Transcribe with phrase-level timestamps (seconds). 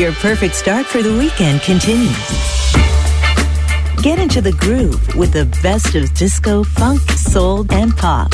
[0.00, 2.16] your perfect start for the weekend continues.
[4.02, 8.30] Get into the groove with the best of disco, funk, soul, and pop.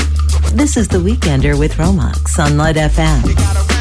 [0.53, 3.76] This is The Weekender with Romax on Light FM.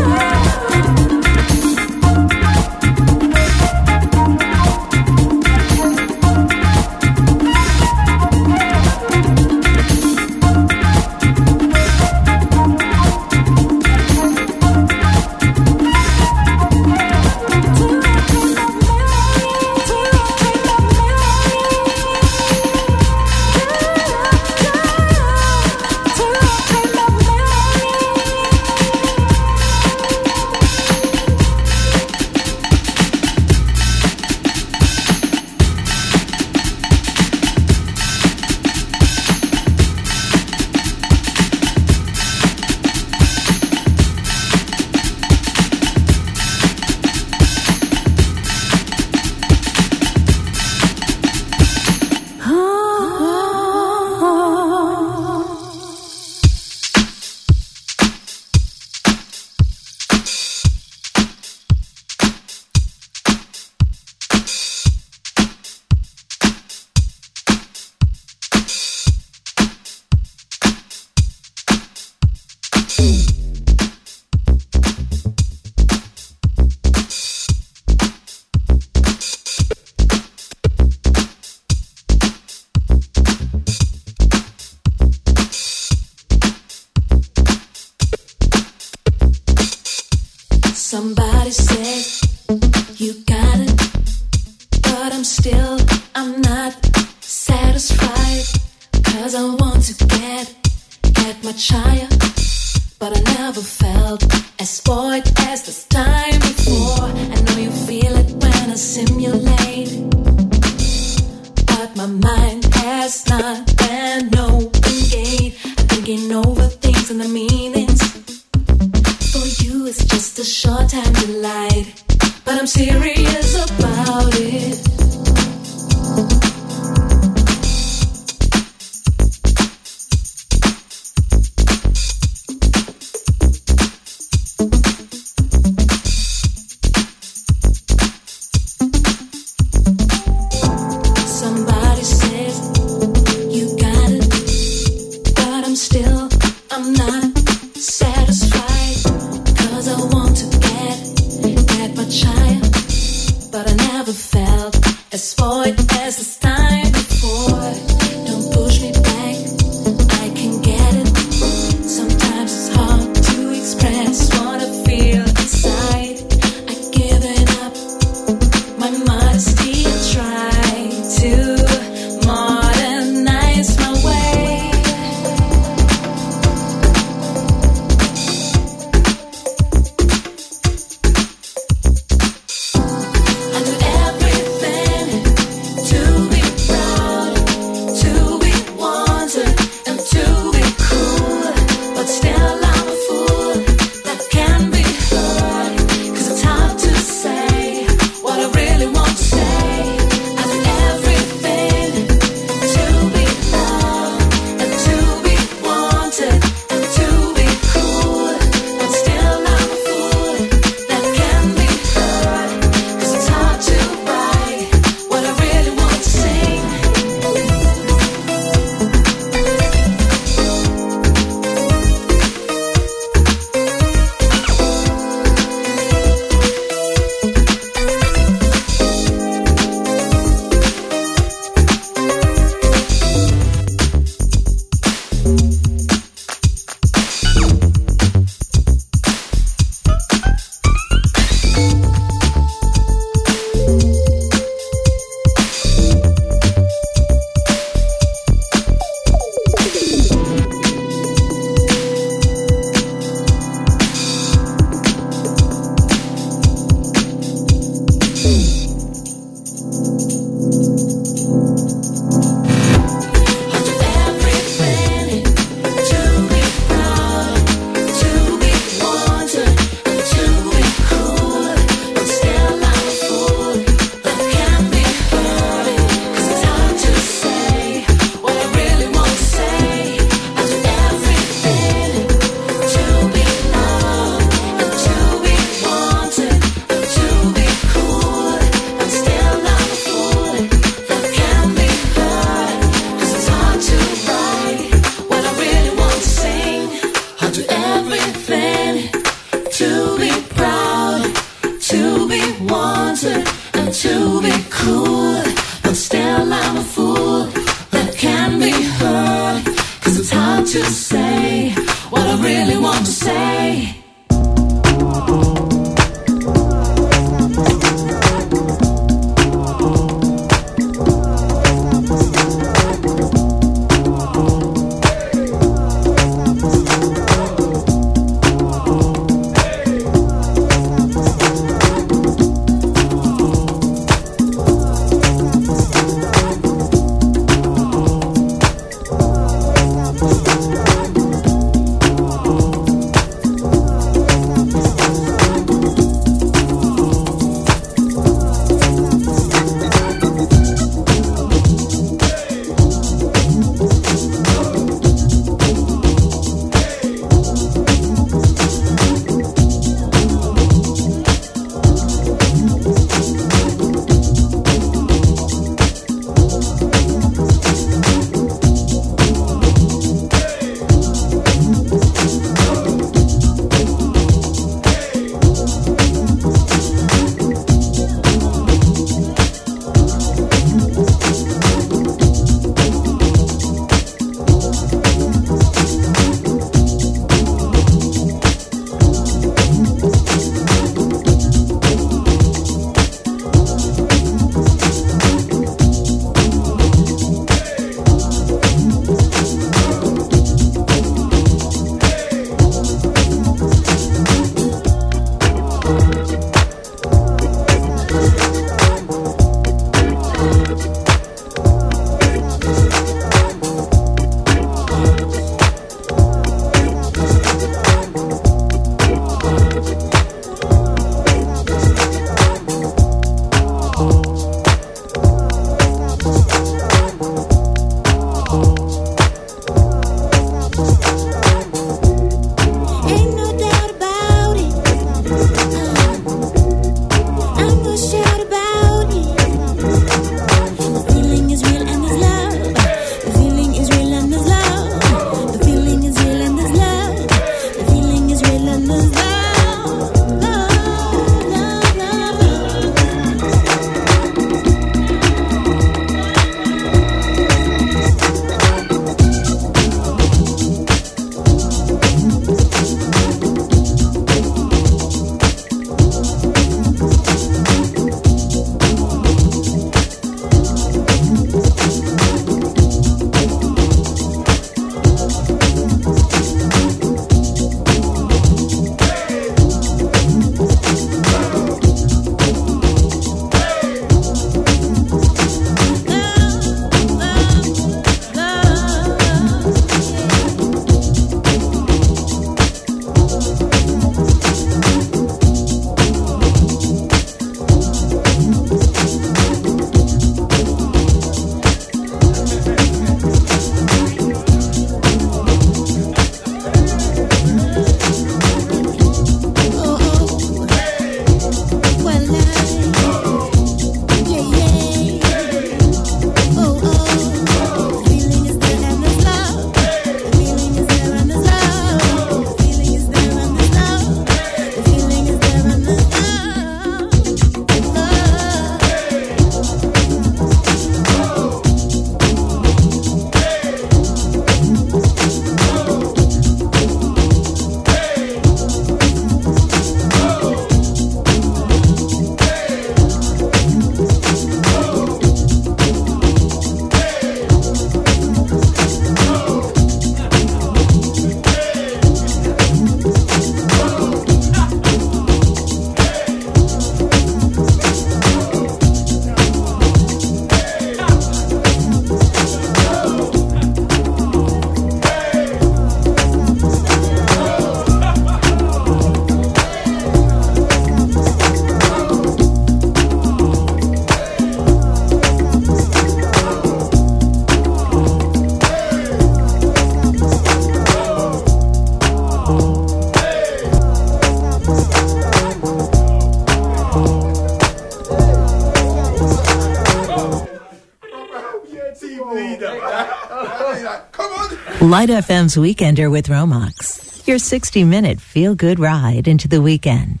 [594.71, 597.05] Light FM's Weekender with Romax.
[597.05, 600.00] Your 60 minute feel good ride into the weekend.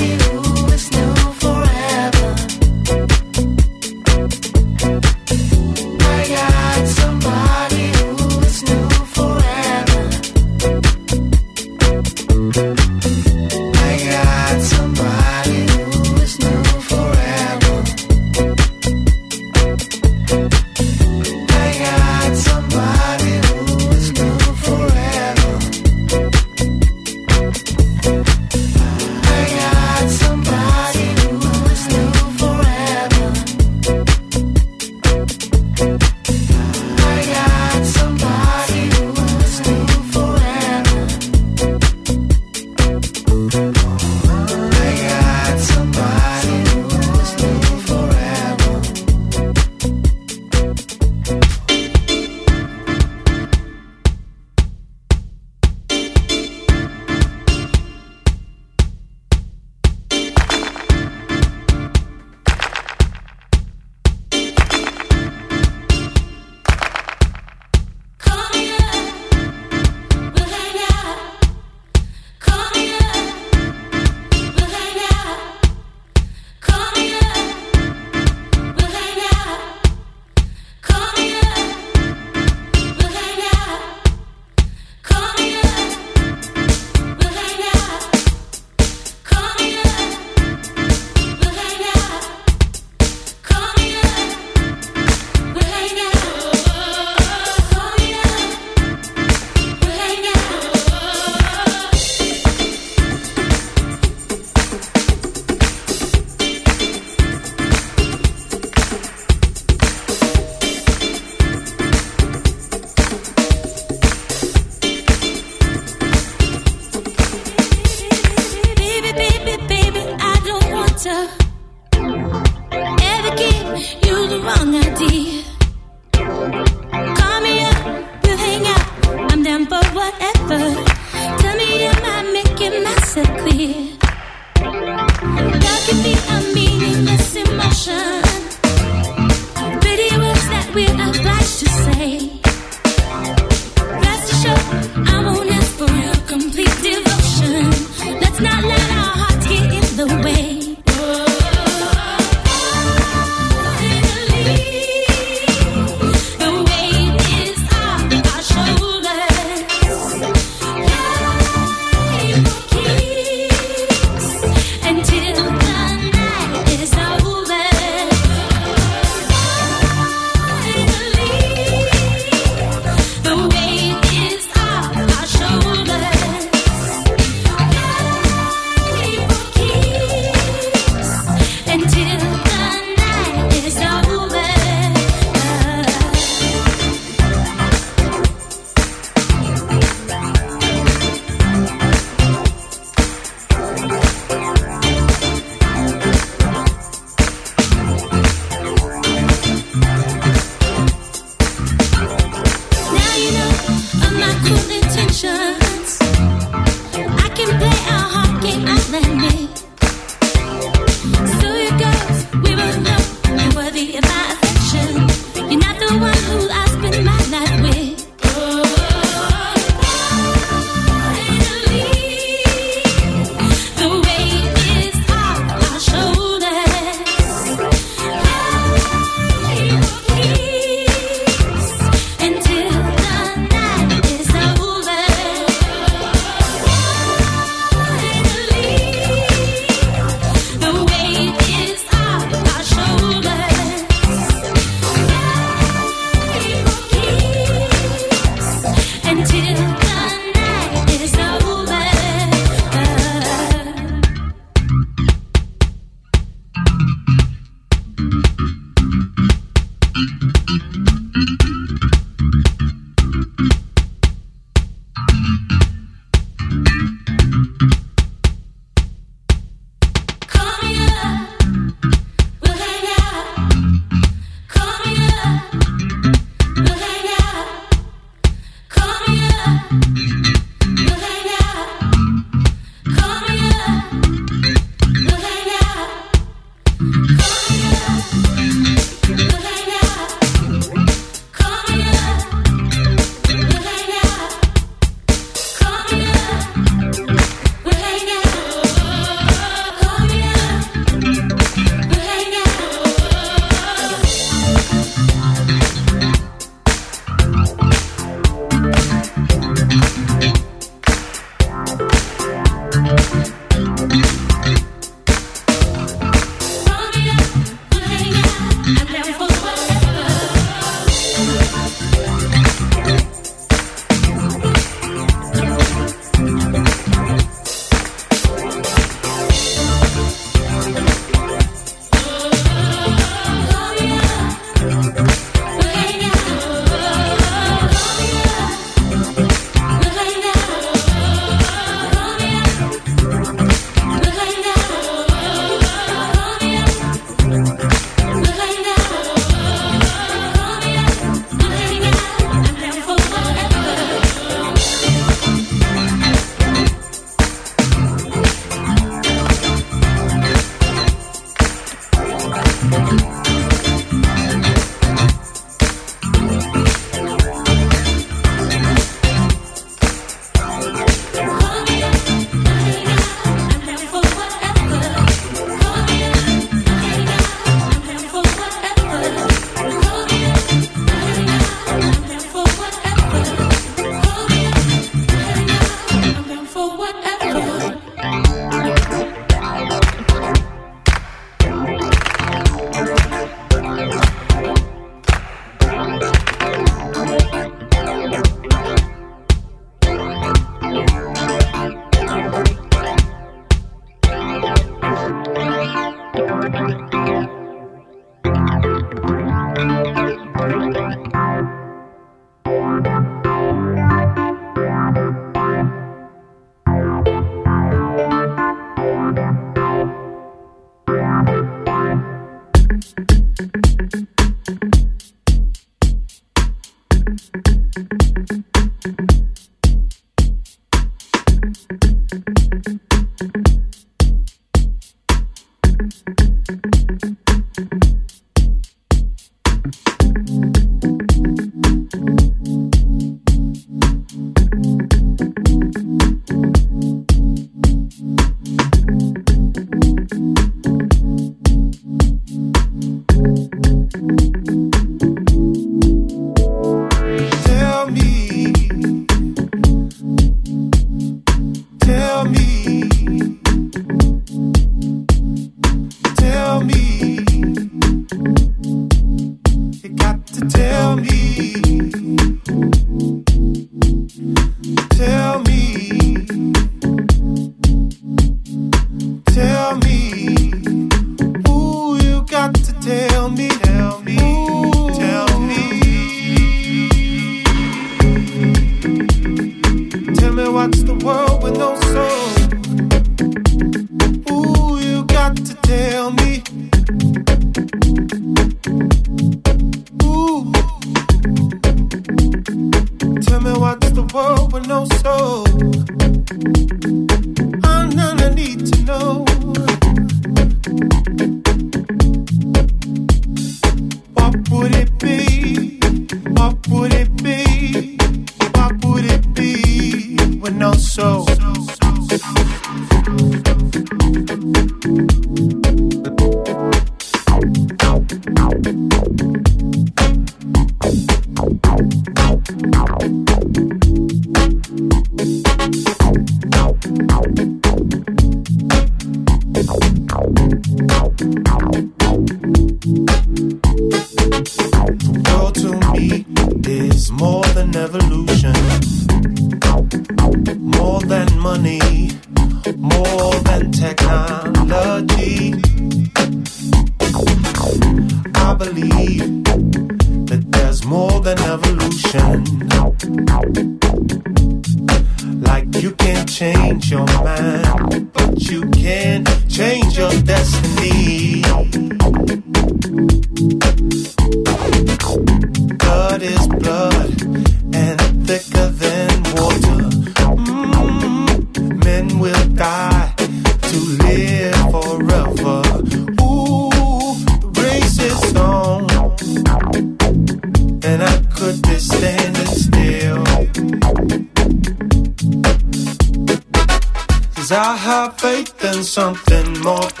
[598.81, 600.00] Tell me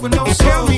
[0.00, 0.69] with no skill.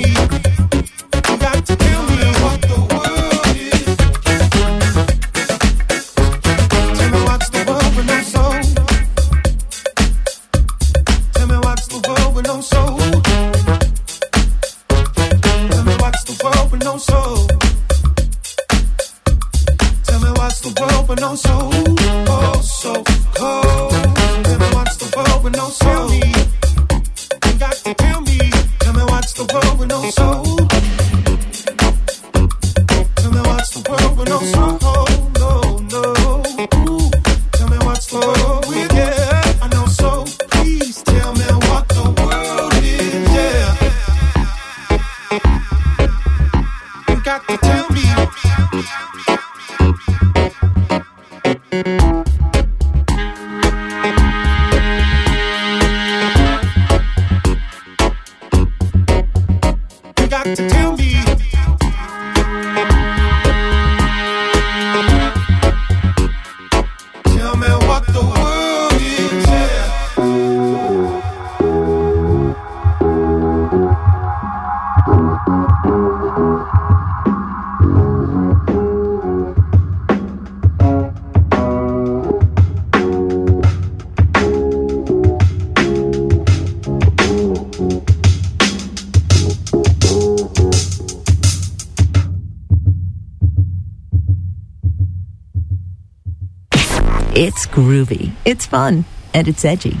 [98.53, 99.97] It's fun, and it's edgy.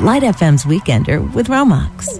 [0.00, 2.13] Light FM's Weekender with Romax.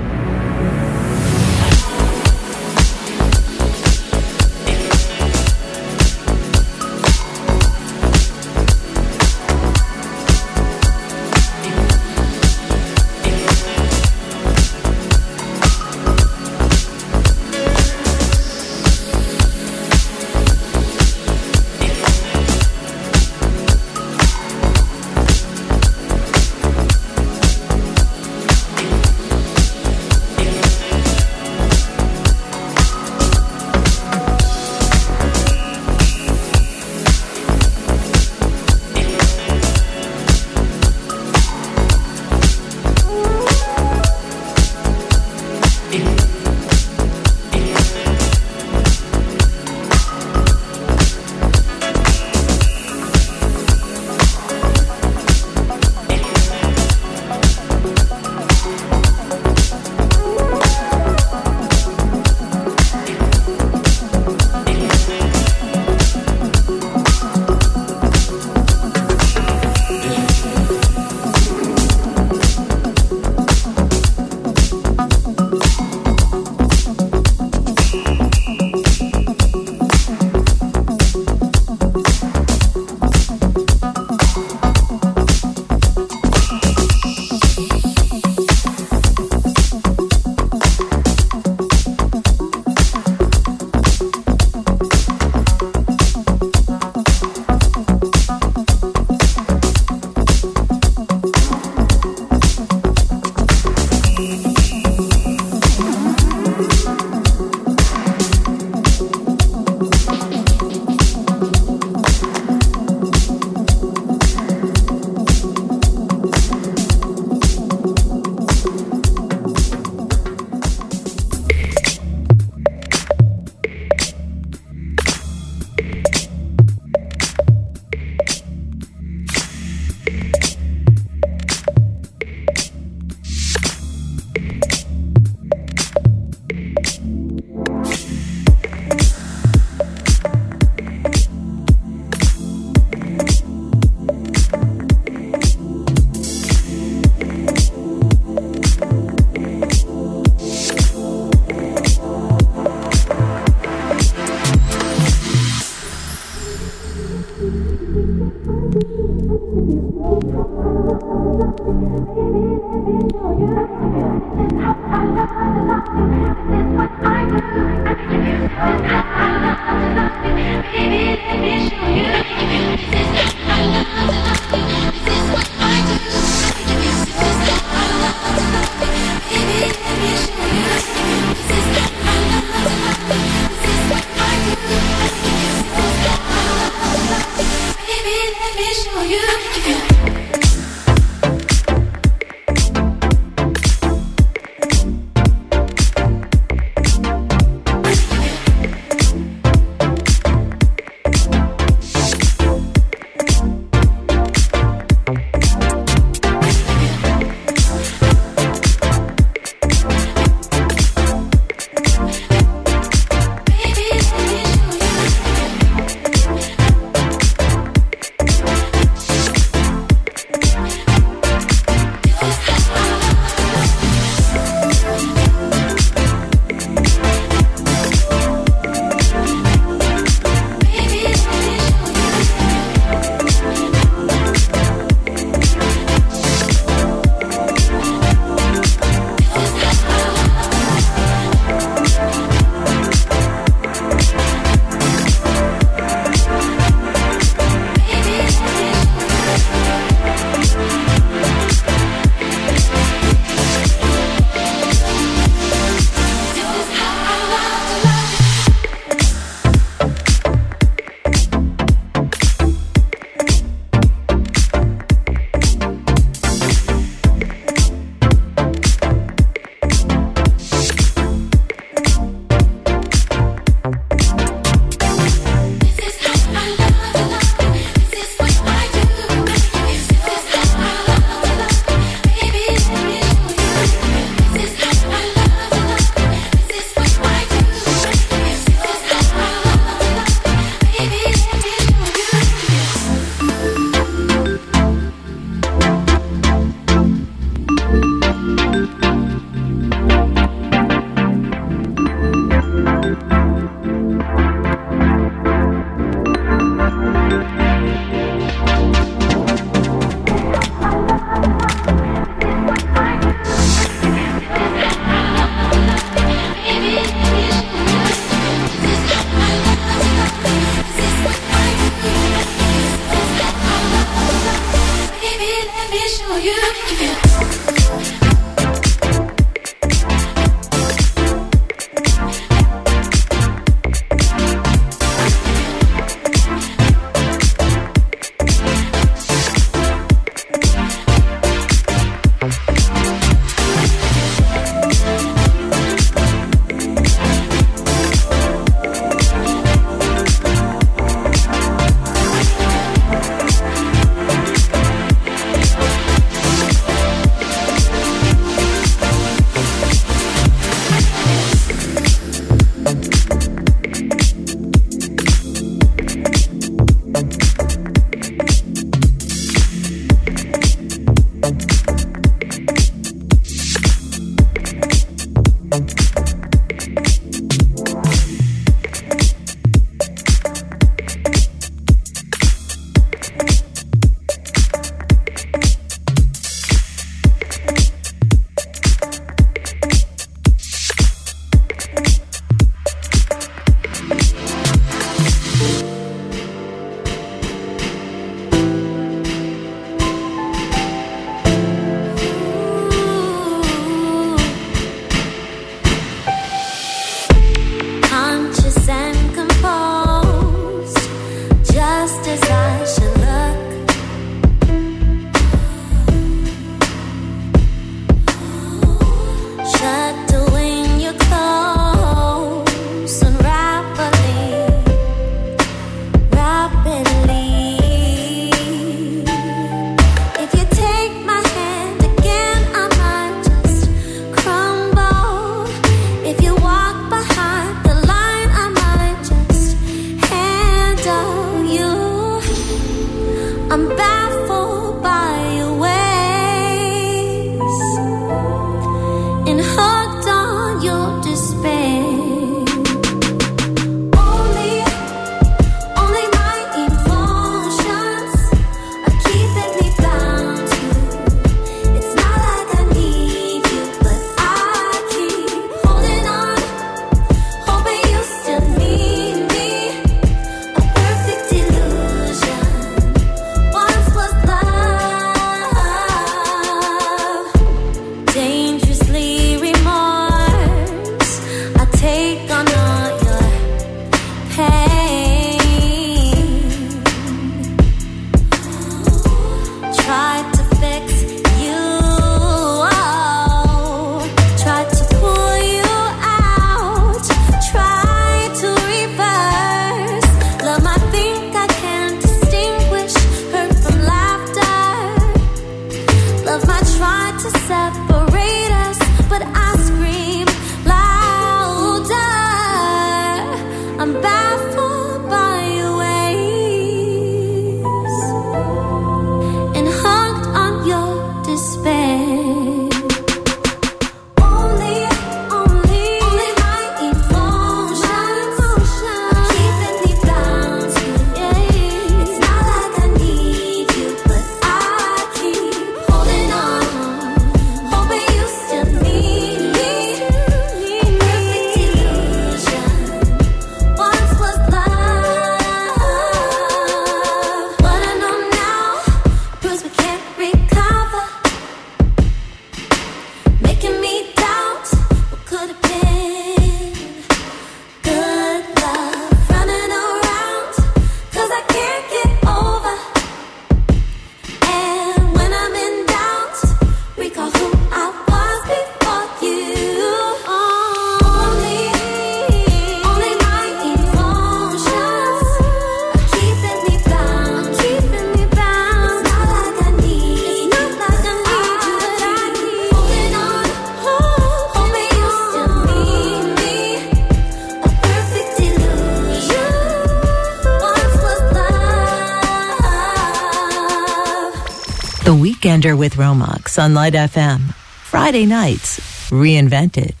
[595.81, 597.55] With Romax on Light FM.
[597.55, 598.79] Friday nights,
[599.09, 600.00] reinvented.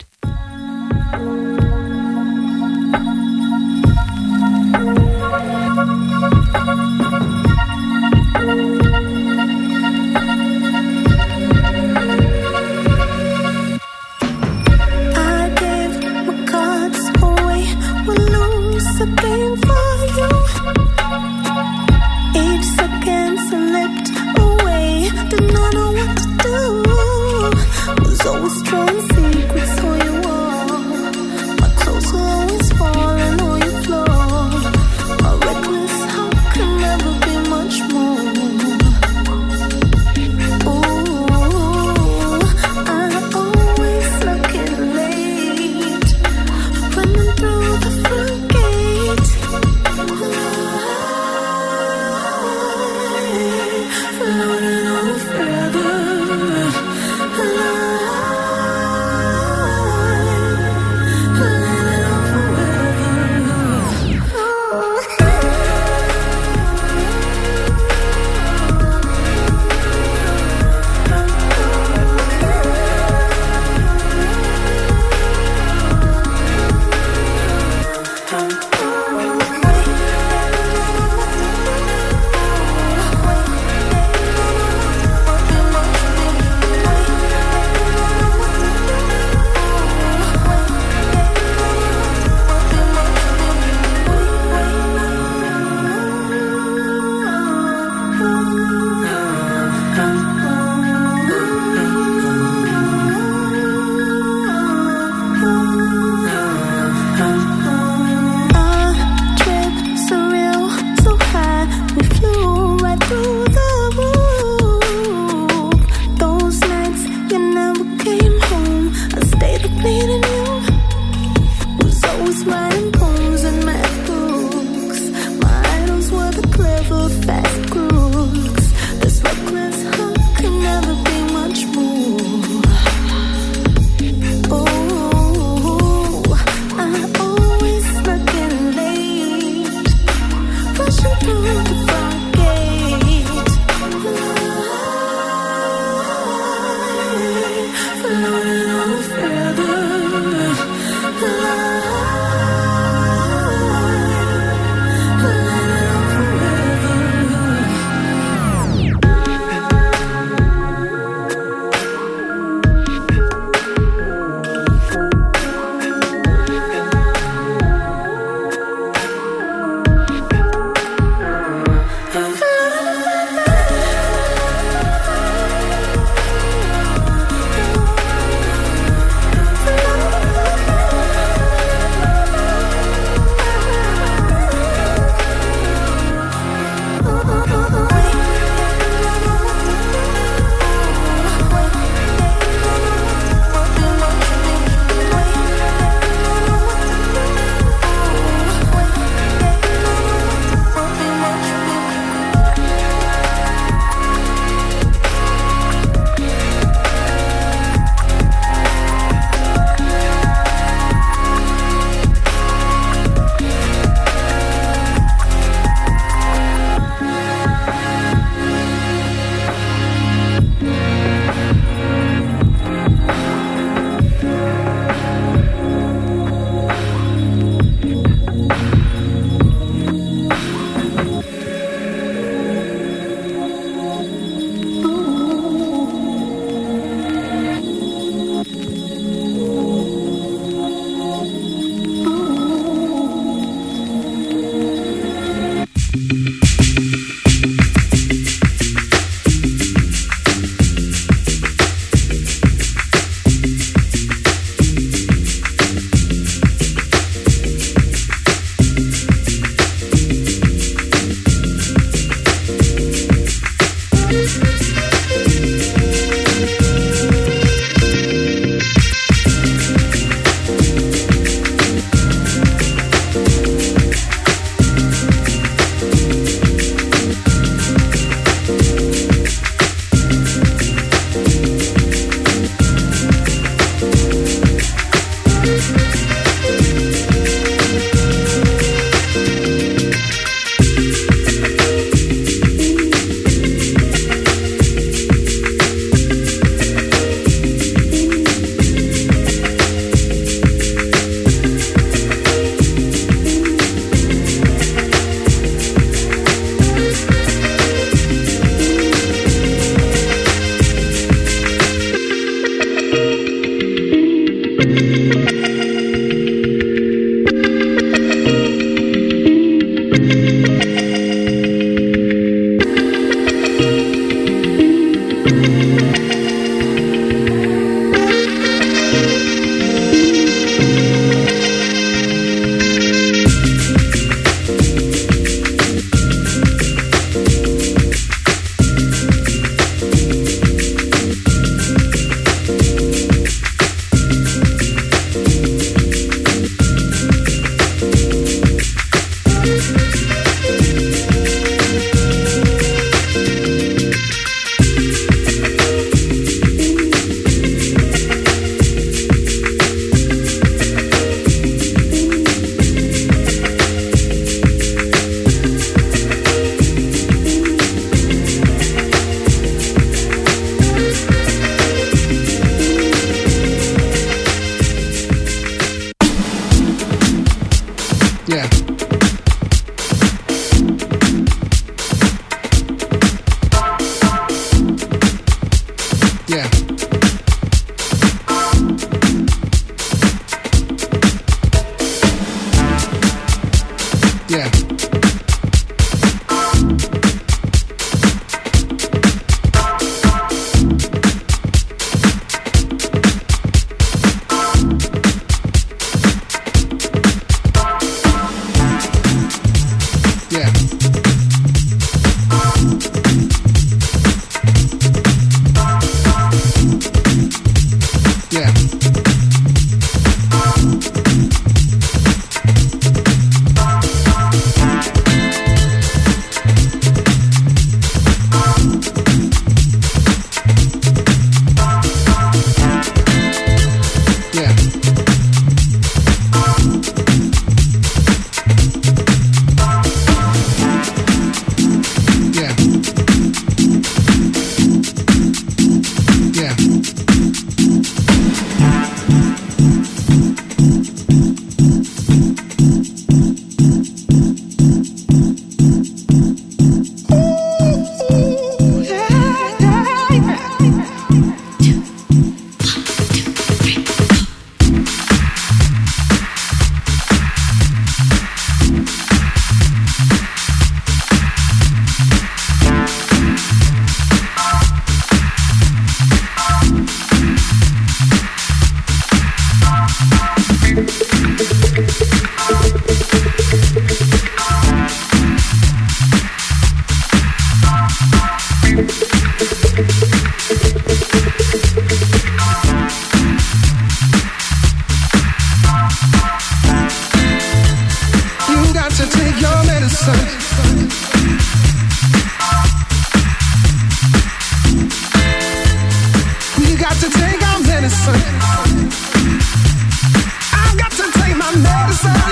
[512.01, 512.30] sun.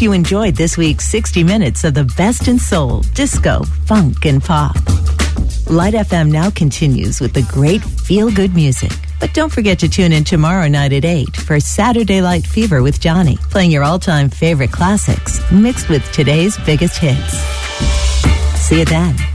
[0.00, 4.42] Hope you enjoyed this week's 60 minutes of the best in soul, disco, funk, and
[4.42, 4.74] pop.
[5.68, 8.92] Light FM now continues with the great feel good music.
[9.20, 12.98] But don't forget to tune in tomorrow night at 8 for Saturday Light Fever with
[12.98, 17.34] Johnny, playing your all time favorite classics mixed with today's biggest hits.
[18.56, 19.29] See you then.